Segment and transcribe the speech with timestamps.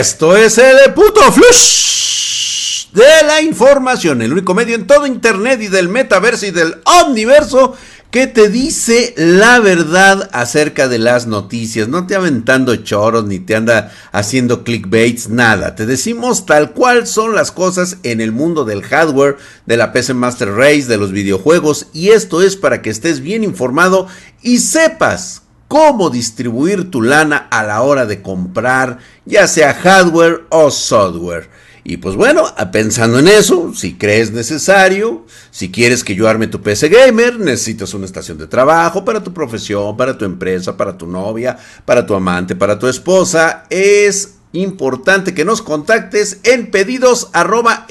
[0.00, 5.68] Esto es el puto flush de la información, el único medio en todo internet y
[5.68, 7.76] del metaverso y del omniverso
[8.10, 11.88] que te dice la verdad acerca de las noticias.
[11.88, 15.74] No te aventando choros ni te anda haciendo clickbaits, nada.
[15.74, 19.36] Te decimos tal cual son las cosas en el mundo del hardware,
[19.66, 21.88] de la PC Master Race, de los videojuegos.
[21.92, 24.08] Y esto es para que estés bien informado
[24.40, 30.68] y sepas cómo distribuir tu lana a la hora de comprar, ya sea hardware o
[30.68, 31.48] software.
[31.84, 36.60] Y pues bueno, pensando en eso, si crees necesario, si quieres que yo arme tu
[36.60, 41.06] PC gamer, necesitas una estación de trabajo para tu profesión, para tu empresa, para tu
[41.06, 47.86] novia, para tu amante, para tu esposa, es importante que nos contactes en pedidos arroba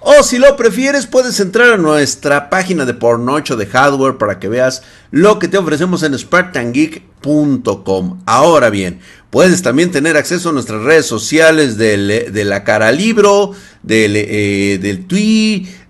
[0.00, 4.48] o si lo prefieres puedes entrar a nuestra página de pornocho de hardware para que
[4.48, 8.22] veas lo que te ofrecemos en spartangeek.com.
[8.26, 9.00] Ahora bien,
[9.30, 13.52] puedes también tener acceso a nuestras redes sociales del, de la cara libro,
[13.82, 15.06] del, eh, del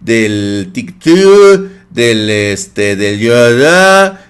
[0.01, 3.19] del TikTok del este del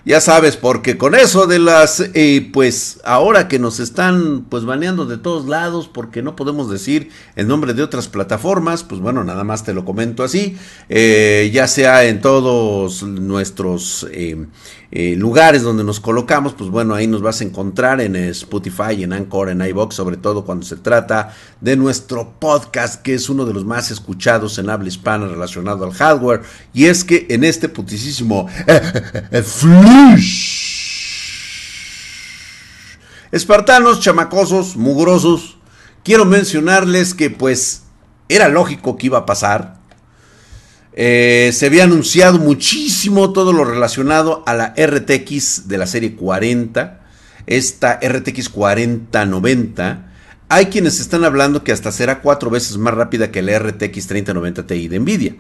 [0.07, 5.05] ya sabes porque con eso de las eh, pues ahora que nos están pues baneando
[5.05, 9.43] de todos lados porque no podemos decir el nombre de otras plataformas pues bueno nada
[9.43, 10.57] más te lo comento así
[10.89, 14.47] eh, ya sea en todos nuestros eh,
[15.17, 19.49] lugares donde nos colocamos pues bueno ahí nos vas a encontrar en Spotify en Anchor
[19.49, 23.65] en iBox sobre todo cuando se trata de nuestro podcast que es uno de los
[23.65, 26.43] más escuchados en habla hispana relacionado al hardware.
[26.73, 28.49] Y es que en este putisísimo
[33.33, 35.59] Espartanos, chamacosos, mugrosos,
[36.05, 37.83] quiero mencionarles que pues
[38.29, 39.77] era lógico que iba a pasar.
[40.95, 47.01] Eh, se había anunciado muchísimo todo lo relacionado a la RTX de la serie 40,
[47.47, 50.13] esta RTX 4090.
[50.49, 54.67] Hay quienes están hablando que hasta será cuatro veces más rápida que la RTX 3090
[54.67, 55.35] Ti de Nvidia.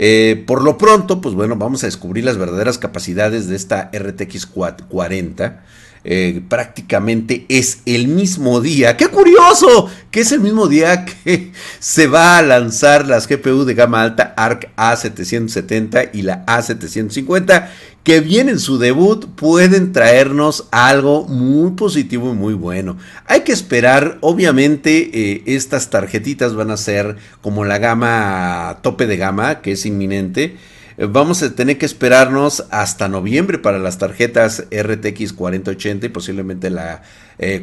[0.00, 4.46] Eh, por lo pronto, pues bueno, vamos a descubrir las verdaderas capacidades de esta RTX
[4.46, 5.64] 40.
[6.10, 8.96] Eh, prácticamente es el mismo día.
[8.96, 9.90] ¡Qué curioso!
[10.10, 14.32] Que es el mismo día que se va a lanzar las GPU de gama alta
[14.34, 17.68] ARC A770 y la A750
[18.04, 22.96] que vienen su debut pueden traernos algo muy positivo y muy bueno.
[23.26, 29.18] Hay que esperar, obviamente eh, estas tarjetitas van a ser como la gama tope de
[29.18, 30.56] gama que es inminente.
[30.98, 36.70] Eh, vamos a tener que esperarnos hasta noviembre para las tarjetas RTX 4080 y posiblemente
[36.70, 37.02] la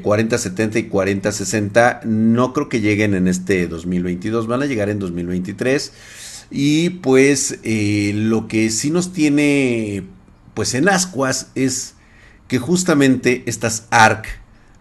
[0.02, 2.02] 4070 eh, y 4060.
[2.06, 5.92] No creo que lleguen en este 2022, van a llegar en 2023.
[6.50, 10.04] Y pues lo que sí nos tiene
[10.54, 11.96] pues en ascuas es
[12.48, 14.28] que justamente estas ARC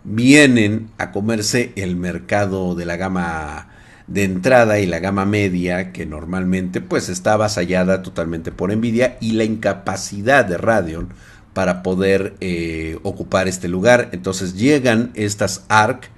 [0.04, 3.73] vienen a comerse el mercado de la gama
[4.06, 9.32] de entrada y la gama media que normalmente pues está avasallada totalmente por Nvidia y
[9.32, 11.08] la incapacidad de Radeon
[11.54, 14.10] para poder eh, ocupar este lugar.
[14.12, 16.10] Entonces llegan estas ARC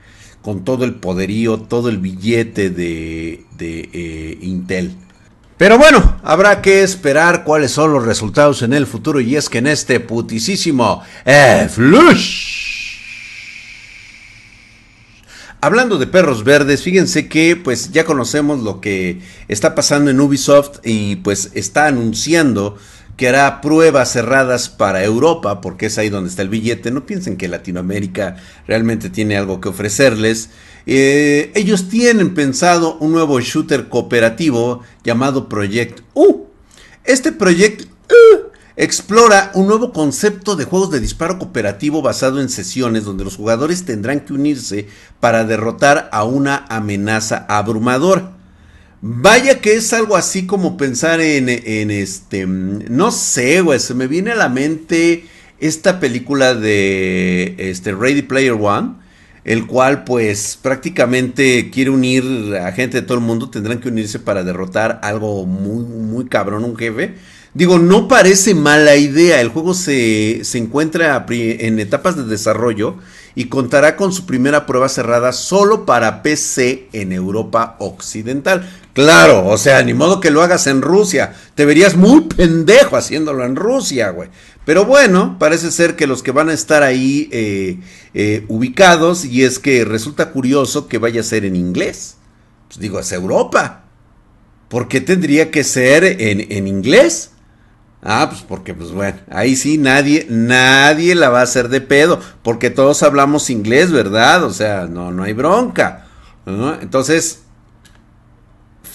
[0.43, 4.97] con todo el poderío, todo el billete de, eh, Intel.
[5.57, 9.59] Pero bueno, habrá que esperar cuáles son los resultados en el futuro y es que
[9.59, 12.56] en este putisísimo eh, flush.
[15.61, 20.81] Hablando de perros verdes, fíjense que pues ya conocemos lo que está pasando en Ubisoft
[20.85, 22.77] y pues está anunciando
[23.17, 26.91] que hará pruebas cerradas para Europa, porque es ahí donde está el billete.
[26.91, 28.37] No piensen que Latinoamérica
[28.67, 30.51] realmente tiene algo que ofrecerles.
[30.85, 36.45] Eh, ellos tienen pensado un nuevo shooter cooperativo llamado Project U.
[37.05, 38.16] Este Project U
[38.77, 43.85] explora un nuevo concepto de juegos de disparo cooperativo basado en sesiones donde los jugadores
[43.85, 44.87] tendrán que unirse
[45.19, 48.33] para derrotar a una amenaza abrumadora.
[49.01, 54.07] Vaya que es algo así como pensar en, en este, no sé, güey, se me
[54.07, 55.27] viene a la mente
[55.59, 58.95] esta película de este Ready Player One,
[59.45, 64.19] el cual pues prácticamente quiere unir a gente de todo el mundo, tendrán que unirse
[64.19, 67.15] para derrotar algo muy, muy cabrón, un jefe.
[67.57, 69.41] Digo, no parece mala idea.
[69.41, 72.97] El juego se, se, encuentra en etapas de desarrollo
[73.35, 78.69] y contará con su primera prueba cerrada solo para PC en Europa Occidental.
[78.93, 81.33] Claro, o sea, ni modo que lo hagas en Rusia.
[81.55, 84.29] Te verías muy pendejo haciéndolo en Rusia, güey.
[84.67, 87.79] Pero bueno, parece ser que los que van a estar ahí eh,
[88.13, 92.17] eh, ubicados, y es que resulta curioso que vaya a ser en inglés.
[92.69, 93.85] Pues digo, es Europa.
[94.69, 97.31] ¿Por qué tendría que ser en, en inglés?
[98.03, 102.21] Ah, pues porque, pues bueno, ahí sí nadie, nadie la va a hacer de pedo,
[102.43, 104.45] porque todos hablamos inglés, ¿verdad?
[104.45, 106.07] O sea, no, no hay bronca.
[106.47, 107.41] Entonces,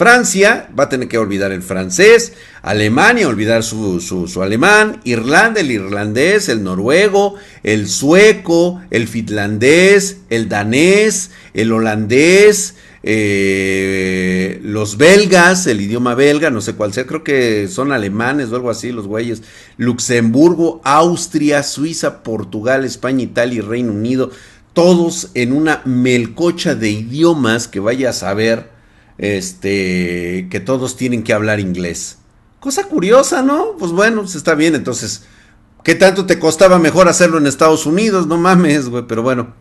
[0.01, 5.59] Francia va a tener que olvidar el francés, Alemania olvidar su, su, su, alemán, Irlanda
[5.59, 15.65] el irlandés, el noruego, el sueco, el finlandés, el danés, el holandés, eh, los belgas,
[15.65, 19.07] el idioma belga, no sé cuál sea, creo que son alemanes o algo así, los
[19.07, 19.41] güeyes.
[19.77, 24.31] Luxemburgo, Austria, Suiza, Portugal, España, Italia y Reino Unido,
[24.73, 28.69] todos en una melcocha de idiomas que vaya a saber,
[29.17, 32.17] este, que todos tienen que hablar inglés.
[32.59, 33.75] Cosa curiosa, ¿no?
[33.79, 35.23] Pues bueno, pues está bien, entonces,
[35.83, 38.27] ¿qué tanto te costaba mejor hacerlo en Estados Unidos?
[38.27, 39.55] No mames, güey, pero bueno,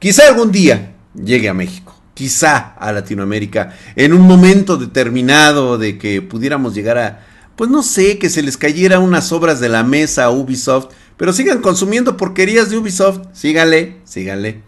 [0.00, 6.22] quizá algún día llegue a México quizá a Latinoamérica en un momento determinado de que
[6.22, 7.26] pudiéramos llegar a,
[7.56, 11.34] pues no sé, que se les cayera unas obras de la mesa a Ubisoft, pero
[11.34, 14.62] sigan consumiendo porquerías de Ubisoft, síganle, síganle.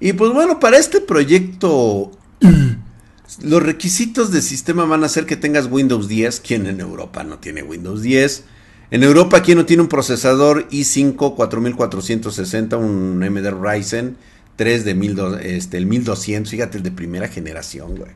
[0.00, 2.10] Y pues bueno, para este proyecto,
[3.42, 7.38] los requisitos de sistema van a ser que tengas Windows 10, quien en Europa no
[7.38, 8.44] tiene Windows 10.
[8.90, 14.18] En Europa, quien no tiene un procesador i5 4460, un MD Ryzen
[14.56, 18.10] 3 de mil, este, el 1200, fíjate, el de primera generación, güey.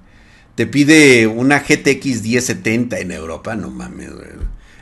[0.54, 4.28] Te pide una GTX 1070 en Europa, no mames, güey.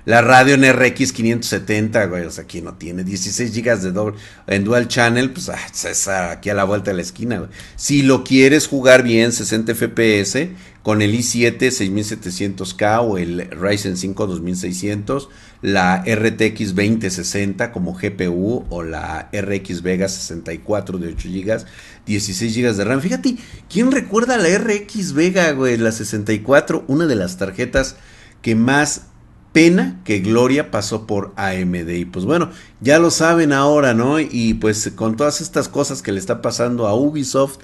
[0.04, 4.18] La radio en RX 570, güey, o sea, aquí no tiene 16 GB de doble
[4.46, 7.50] en dual channel, pues ah, es aquí a la vuelta de la esquina, güey.
[7.76, 10.48] Si lo quieres jugar bien 60 FPS
[10.84, 15.30] con el i7 6700K o el Ryzen 5 2600,
[15.62, 21.64] la RTX 2060 como GPU o la RX Vega 64 de 8 GB,
[22.04, 23.00] 16 GB de RAM.
[23.00, 23.36] Fíjate,
[23.70, 25.78] ¿quién recuerda la RX Vega, güey?
[25.78, 27.96] La 64, una de las tarjetas
[28.42, 29.06] que más
[29.54, 31.88] pena que Gloria pasó por AMD.
[31.88, 32.50] Y pues bueno,
[32.82, 34.20] ya lo saben ahora, ¿no?
[34.20, 37.56] Y pues con todas estas cosas que le está pasando a Ubisoft,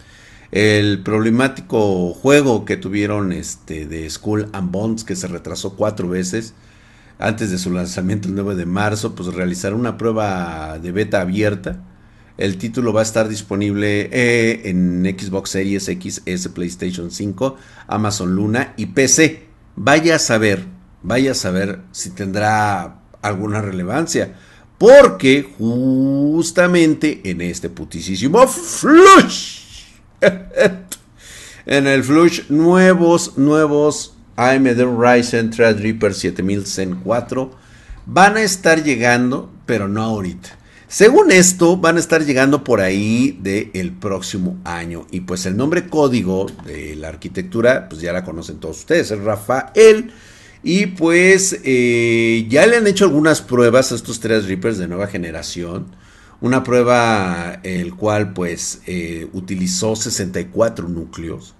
[0.52, 6.54] el problemático juego que tuvieron este de Skull and Bones que se retrasó cuatro veces
[7.20, 11.84] antes de su lanzamiento el 9 de marzo, pues realizar una prueba de beta abierta.
[12.38, 17.56] El título va a estar disponible eh, en Xbox Series X, S, PlayStation 5,
[17.86, 19.46] Amazon Luna y PC.
[19.76, 20.64] Vaya a saber,
[21.02, 24.34] vaya a saber si tendrá alguna relevancia.
[24.78, 29.59] Porque justamente en este putisísimo flush,
[31.66, 37.50] en el flush, nuevos, nuevos AMD Ryzen Threadripper 7000 Zen 4
[38.06, 40.58] van a estar llegando, pero no ahorita.
[40.88, 45.06] Según esto, van a estar llegando por ahí del próximo año.
[45.12, 49.20] Y pues el nombre código de la arquitectura, pues ya la conocen todos ustedes, es
[49.20, 50.12] Rafael.
[50.64, 55.86] Y pues eh, ya le han hecho algunas pruebas a estos Threadrippers de nueva generación.
[56.40, 61.54] Una prueba el cual pues eh, utilizó 64 núcleos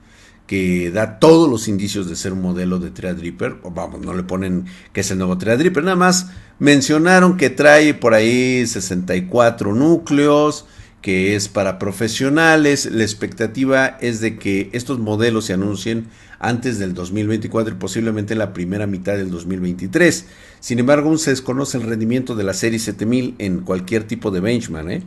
[0.47, 3.59] que da todos los indicios de ser un modelo de Threadripper.
[3.73, 8.15] Vamos, no le ponen que es el nuevo Threadripper, nada más mencionaron que trae por
[8.15, 10.67] ahí 64 núcleos,
[11.03, 12.87] que es para profesionales.
[12.87, 16.07] La expectativa es de que estos modelos se anuncien
[16.39, 20.27] antes del 2024 y posiblemente en la primera mitad del 2023.
[20.61, 24.41] Sin embargo, aún se desconoce el rendimiento de la serie 7000 en cualquier tipo de
[24.41, 24.89] benchmark.
[24.91, 25.03] ¿eh?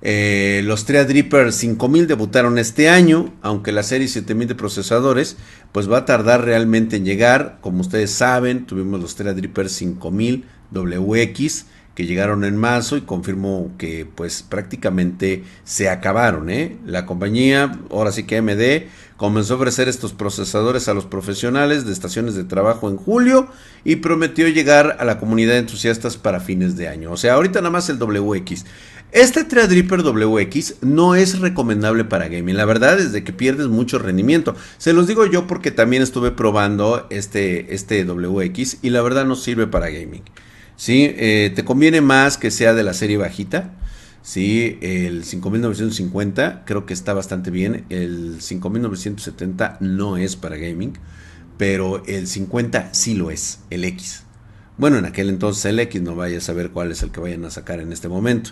[0.00, 5.36] Eh, los Threadripper 5000 debutaron este año, aunque la serie 7000 de procesadores
[5.72, 7.58] pues va a tardar realmente en llegar.
[7.60, 11.66] Como ustedes saben, tuvimos los Threadripper 5000 WX
[11.98, 16.48] que llegaron en marzo y confirmo que pues prácticamente se acabaron.
[16.48, 16.76] ¿eh?
[16.86, 18.86] La compañía, ahora sí que AMD,
[19.16, 23.48] comenzó a ofrecer estos procesadores a los profesionales de estaciones de trabajo en julio
[23.82, 27.10] y prometió llegar a la comunidad de entusiastas para fines de año.
[27.10, 28.64] O sea, ahorita nada más el WX.
[29.10, 32.56] Este Threadripper WX no es recomendable para gaming.
[32.56, 34.54] La verdad es que pierdes mucho rendimiento.
[34.76, 39.34] Se los digo yo porque también estuve probando este, este WX y la verdad no
[39.34, 40.22] sirve para gaming.
[40.78, 41.12] ¿Sí?
[41.16, 43.74] Eh, te conviene más que sea de la serie bajita.
[44.22, 47.84] Sí, el 5950 creo que está bastante bien.
[47.90, 50.94] El 5970 no es para gaming,
[51.58, 54.22] pero el 50 sí lo es, el X.
[54.78, 57.44] Bueno, en aquel entonces el X, no vaya a saber cuál es el que vayan
[57.44, 58.50] a sacar en este momento.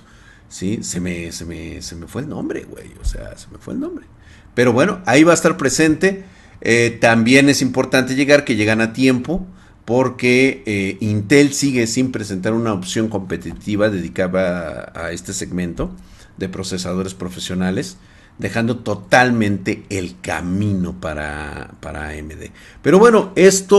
[0.48, 2.92] Sí, se me, se me, se me fue el nombre, güey.
[3.00, 4.06] O sea, se me fue el nombre.
[4.54, 6.24] Pero bueno, ahí va a estar presente.
[6.60, 9.46] Eh, también es importante llegar, que llegan a tiempo
[9.86, 15.92] porque eh, Intel sigue sin presentar una opción competitiva dedicada a, este segmento
[16.36, 17.96] de procesadores profesionales,
[18.36, 22.50] dejando totalmente el camino para, para, AMD.
[22.82, 23.78] Pero bueno, esto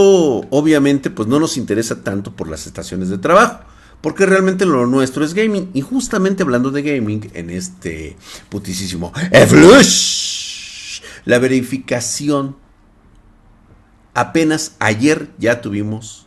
[0.49, 3.59] obviamente pues no nos interesa tanto por las estaciones de trabajo.
[3.99, 5.71] Porque realmente lo nuestro es gaming.
[5.73, 8.15] Y justamente hablando de gaming, en este
[8.47, 9.11] putisísimo
[9.47, 12.55] Flush, la verificación
[14.17, 16.25] Apenas ayer ya tuvimos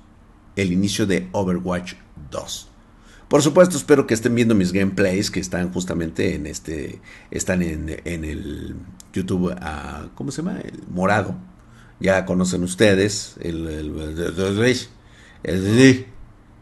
[0.55, 1.95] el inicio de Overwatch
[2.31, 2.69] 2.
[3.27, 7.01] Por supuesto, espero que estén viendo mis gameplays que están justamente en este,
[7.33, 8.77] están en, el
[9.13, 10.61] YouTube, ah, ¿cómo se llama?
[10.61, 11.35] El morado.
[11.99, 14.37] Ya conocen ustedes el, el,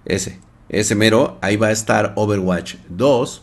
[0.06, 0.38] ese,
[0.70, 1.36] ese mero.
[1.42, 3.42] Ahí va a estar Overwatch 2.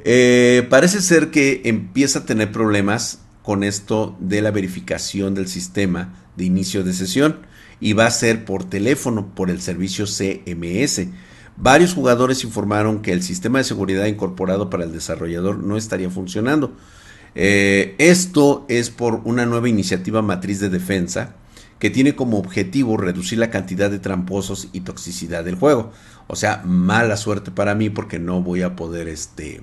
[0.00, 6.12] Eh, parece ser que empieza a tener problemas con esto de la verificación del sistema
[6.36, 7.38] de inicio de sesión
[7.80, 11.06] y va a ser por teléfono por el servicio CMS.
[11.56, 16.76] Varios jugadores informaron que el sistema de seguridad incorporado para el desarrollador no estaría funcionando.
[17.34, 21.34] Eh, esto es por una nueva iniciativa matriz de defensa
[21.78, 25.92] que tiene como objetivo reducir la cantidad de tramposos y toxicidad del juego.
[26.26, 29.62] O sea, mala suerte para mí porque no voy a poder este,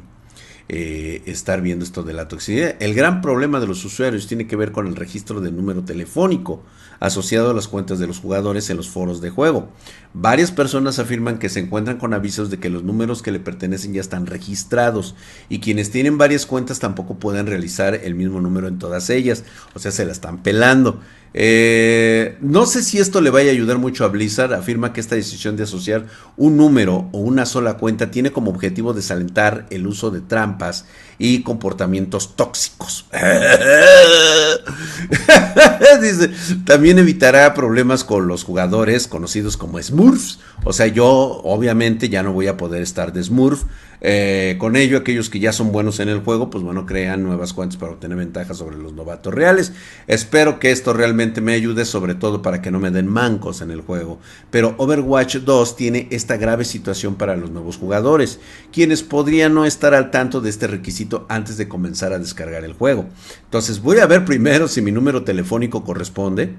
[0.67, 2.75] eh, estar viendo esto de la toxicidad.
[2.79, 6.63] El gran problema de los usuarios tiene que ver con el registro del número telefónico
[6.99, 9.69] asociado a las cuentas de los jugadores en los foros de juego.
[10.13, 13.93] Varias personas afirman que se encuentran con avisos de que los números que le pertenecen
[13.93, 15.15] ya están registrados
[15.49, 19.43] y quienes tienen varias cuentas tampoco pueden realizar el mismo número en todas ellas,
[19.73, 20.99] o sea, se la están pelando.
[21.37, 24.53] Eh, no sé si esto le vaya a ayudar mucho a Blizzard.
[24.53, 26.05] Afirma que esta decisión de asociar
[26.37, 30.85] un número o una sola cuenta tiene como objetivo desalentar el uso de trampas
[31.19, 33.07] y comportamientos tóxicos.
[36.65, 40.39] También evitará problemas con los jugadores conocidos como Smurfs.
[40.63, 43.63] O sea, yo obviamente ya no voy a poder estar de Smurf.
[44.01, 47.53] Eh, con ello, aquellos que ya son buenos en el juego, pues bueno, crean nuevas
[47.53, 49.73] cuentas para obtener ventajas sobre los novatos reales.
[50.07, 53.71] Espero que esto realmente me ayude, sobre todo para que no me den mancos en
[53.71, 54.19] el juego.
[54.51, 58.39] Pero Overwatch 2 tiene esta grave situación para los nuevos jugadores,
[58.71, 62.73] quienes podrían no estar al tanto de este requisito antes de comenzar a descargar el
[62.73, 63.05] juego.
[63.45, 66.53] Entonces voy a ver primero si mi número telefónico corresponde.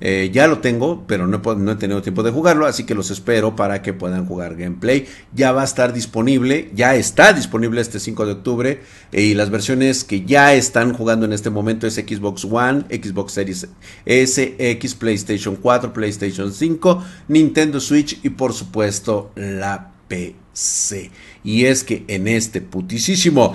[0.00, 1.36] Eh, ya lo tengo, pero no
[1.72, 5.06] he, tenido tiempo de jugarlo, así que los espero para que puedan jugar gameplay.
[5.34, 8.80] Ya va a estar disponible, ya está disponible este 5 de octubre
[9.12, 13.32] eh, y las versiones que ya están jugando en este momento es Xbox One, Xbox
[13.32, 13.68] Series
[14.06, 21.10] S, X, PlayStation 4, PlayStation 5, Nintendo Switch y por supuesto la PC.
[21.44, 23.54] Y es que en este putisísimo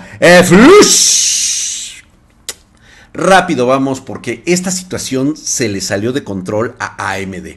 [3.16, 7.56] Rápido vamos porque esta situación se le salió de control a AMD.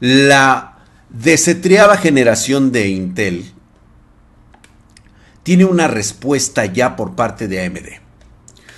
[0.00, 0.78] La
[1.10, 3.52] desetreada generación de Intel
[5.44, 7.86] tiene una respuesta ya por parte de AMD.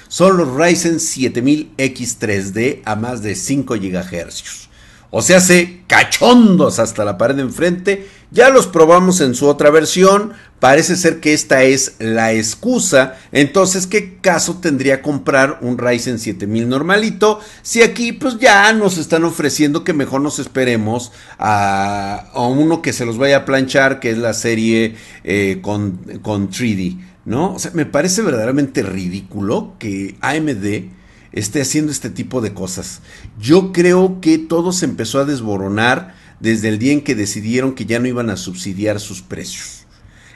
[0.08, 4.67] Son los Ryzen 7000X3D a más de 5 GHz.
[5.10, 8.06] O sea, se cachondos hasta la pared de enfrente.
[8.30, 10.34] Ya los probamos en su otra versión.
[10.60, 13.16] Parece ser que esta es la excusa.
[13.32, 17.40] Entonces, ¿qué caso tendría comprar un Ryzen 7000 normalito?
[17.62, 23.06] Si aquí pues ya nos están ofreciendo que mejor nos esperemos a, uno que se
[23.06, 26.98] los vaya a planchar, que es la serie eh, con, con 3D.
[27.24, 27.54] ¿No?
[27.54, 30.97] O sea, me parece verdaderamente ridículo que AMD
[31.32, 33.00] esté haciendo este tipo de cosas.
[33.40, 37.86] Yo creo que todo se empezó a desboronar desde el día en que decidieron que
[37.86, 39.78] ya no iban a subsidiar sus precios.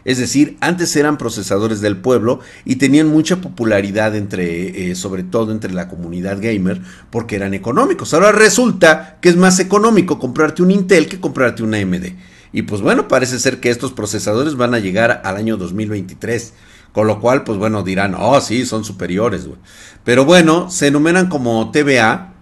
[0.04, 5.52] Es decir, antes eran procesadores del pueblo y tenían mucha popularidad entre, eh, sobre todo
[5.52, 6.80] entre la comunidad gamer,
[7.10, 8.12] porque eran económicos.
[8.12, 12.14] Ahora resulta que es más económico comprarte un Intel que comprarte un AMD.
[12.52, 16.52] Y pues bueno, parece ser que estos procesadores van a llegar al año 2023.
[16.92, 19.58] Con lo cual, pues bueno, dirán, oh, sí, son superiores, güey.
[20.04, 22.34] Pero bueno, se enumeran como TVA,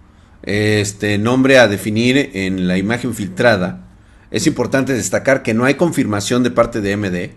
[0.42, 3.87] este nombre a definir en la imagen filtrada.
[4.30, 7.30] Es importante destacar que no hay confirmación de parte de MD,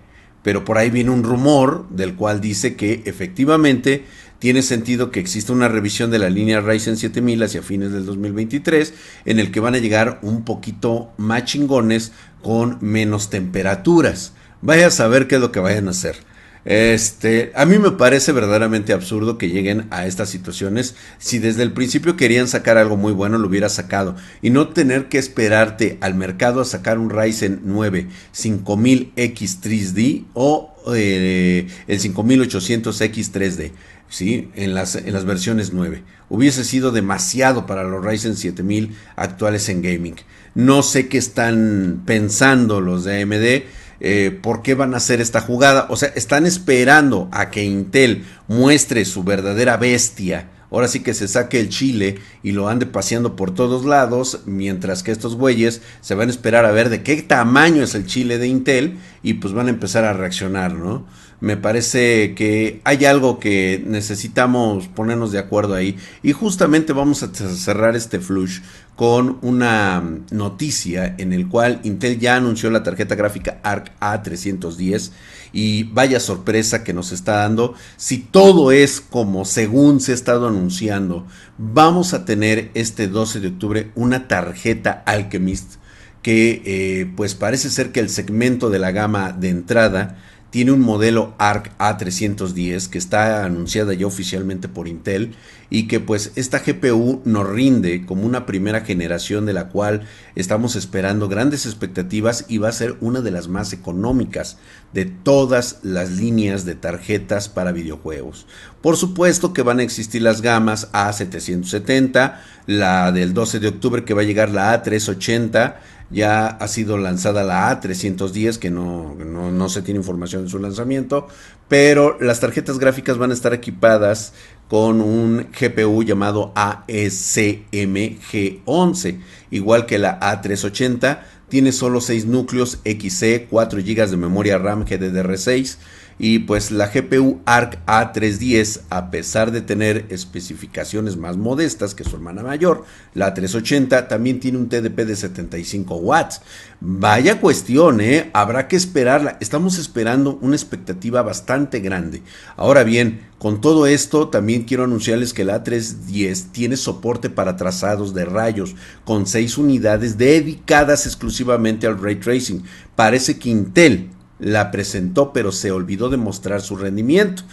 [0.44, 4.06] pero por ahí viene un rumor del cual dice que efectivamente
[4.40, 8.94] tiene sentido que exista una revisión de la línea Ryzen 7000 hacia fines del 2023,
[9.26, 14.34] en el que van a llegar un poquito más chingones con menos temperaturas.
[14.62, 16.18] Vaya a saber qué es lo que vayan a hacer.
[16.66, 20.96] Este, a mí me parece verdaderamente absurdo que lleguen a estas situaciones.
[21.18, 24.16] Si desde el principio querían sacar algo muy bueno, lo hubiera sacado.
[24.42, 30.74] Y no tener que esperarte al mercado a sacar un Ryzen 9 5000X 3D o
[30.94, 33.72] eh, el 5800X 3D.
[34.10, 34.50] ¿sí?
[34.56, 36.04] En las, en las versiones 9.
[36.30, 40.16] Hubiese sido demasiado para los Ryzen 7000 actuales en gaming.
[40.56, 43.64] No sé qué están pensando los de AMD
[44.06, 45.88] eh, por qué van a hacer esta jugada.
[45.90, 50.50] O sea, están esperando a que Intel muestre su verdadera bestia.
[50.74, 55.04] Ahora sí que se saque el chile y lo ande paseando por todos lados, mientras
[55.04, 58.40] que estos güeyes se van a esperar a ver de qué tamaño es el chile
[58.40, 61.06] de Intel y pues van a empezar a reaccionar, ¿no?
[61.42, 65.98] Me parece que hay algo que necesitamos ponernos de acuerdo ahí.
[66.24, 68.62] Y justamente vamos a cerrar este flush
[68.96, 70.02] con una
[70.32, 75.12] noticia en el cual Intel ya anunció la tarjeta gráfica ARC A310
[75.54, 77.76] y vaya sorpresa que nos está dando.
[77.96, 81.26] Si todo es como según se ha estado anunciando,
[81.58, 85.76] vamos a tener este 12 de octubre una tarjeta Alchemist
[86.24, 90.18] que eh, pues parece ser que el segmento de la gama de entrada
[90.54, 95.34] tiene un modelo ARC A310 que está anunciada ya oficialmente por Intel
[95.72, 100.04] y que pues esta GPU nos rinde como una primera generación de la cual
[100.36, 104.60] estamos esperando grandes expectativas y va a ser una de las más económicas
[104.94, 108.46] de todas las líneas de tarjetas para videojuegos.
[108.84, 112.36] Por supuesto que van a existir las gamas A770,
[112.68, 115.78] la del 12 de octubre que va a llegar la A380,
[116.10, 121.28] ya ha sido lanzada la A310, que no, no, se tiene información de su lanzamiento,
[121.68, 124.34] pero las tarjetas gráficas van a estar equipadas
[124.68, 129.20] con un GPU llamado ASMG11,
[129.52, 135.78] igual que la A380, tiene solo 6 núcleos XC, 4 GB de memoria RAM GDDR6,
[136.20, 142.16] y pues la GPU ARC A310, a pesar de tener especificaciones más modestas que su
[142.16, 146.42] hermana mayor, la A380 también tiene un TDP de 75 watts.
[146.80, 148.30] Vaya cuestión, ¿eh?
[148.34, 149.38] Habrá que esperarla.
[149.40, 152.22] Estamos esperando una expectativa bastante grande.
[152.58, 158.14] Ahora bien, con todo esto, también quiero anunciarles que la A310 tiene soporte para trazados
[158.14, 162.64] de rayos, con 6 unidades dedicadas exclusivamente al ray tracing.
[162.96, 167.44] Parece que Intel la presentó, pero se olvidó de mostrar su rendimiento.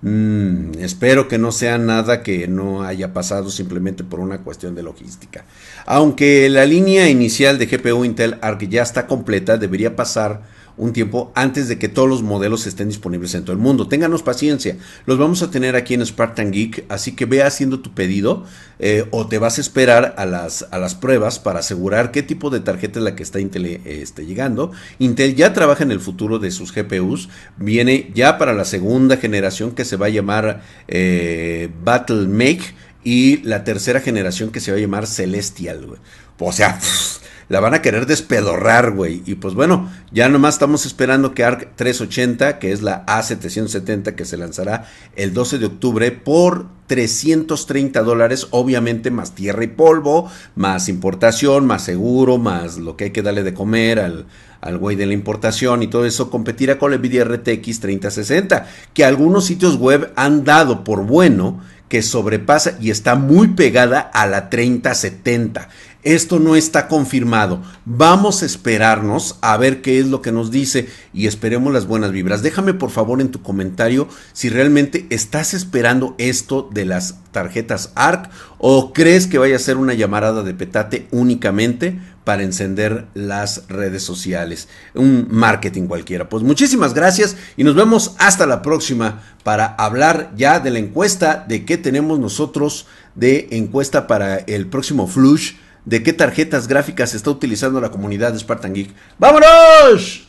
[0.00, 4.82] Mm, espero que no sea nada que no haya pasado simplemente por una cuestión de
[4.84, 5.44] logística.
[5.86, 10.42] Aunque la línea inicial de GPU Intel Arc ya está completa, debería pasar
[10.78, 13.88] un tiempo antes de que todos los modelos estén disponibles en todo el mundo.
[13.88, 17.92] Ténganos paciencia, los vamos a tener aquí en Spartan Geek, así que ve haciendo tu
[17.92, 18.44] pedido
[18.78, 22.48] eh, o te vas a esperar a las, a las pruebas para asegurar qué tipo
[22.48, 24.72] de tarjeta es la que está Intel eh, llegando.
[24.98, 29.72] Intel ya trabaja en el futuro de sus GPUs, viene ya para la segunda generación
[29.72, 34.78] que se va a llamar eh, Battle Make y la tercera generación que se va
[34.78, 35.98] a llamar Celestial.
[36.38, 36.78] O sea,
[37.48, 39.22] la van a querer despedorrar, güey.
[39.26, 44.24] Y pues bueno, ya nomás estamos esperando que ARC 380, que es la A770 que
[44.24, 50.88] se lanzará el 12 de octubre por 330 dólares, obviamente más tierra y polvo, más
[50.88, 54.26] importación, más seguro, más lo que hay que darle de comer al,
[54.60, 59.04] al güey de la importación y todo eso, competirá con la Nvidia RTX 3060, que
[59.04, 64.50] algunos sitios web han dado por bueno que sobrepasa y está muy pegada a la
[64.50, 65.68] 3070.
[66.04, 67.60] Esto no está confirmado.
[67.84, 72.12] Vamos a esperarnos a ver qué es lo que nos dice y esperemos las buenas
[72.12, 72.42] vibras.
[72.42, 78.30] Déjame por favor en tu comentario si realmente estás esperando esto de las tarjetas ARC
[78.58, 81.98] o crees que vaya a ser una llamarada de petate únicamente
[82.28, 84.68] para encender las redes sociales.
[84.92, 86.28] Un marketing cualquiera.
[86.28, 91.46] Pues muchísimas gracias y nos vemos hasta la próxima para hablar ya de la encuesta
[91.48, 95.54] de qué tenemos nosotros de encuesta para el próximo flush
[95.86, 98.90] de qué tarjetas gráficas está utilizando la comunidad de Spartan Geek.
[99.18, 100.27] ¡Vámonos!